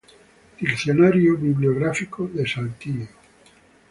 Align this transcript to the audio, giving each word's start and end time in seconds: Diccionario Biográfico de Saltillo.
Diccionario 0.59 1.37
Biográfico 1.37 2.21
de 2.33 2.43
Saltillo. 2.53 3.07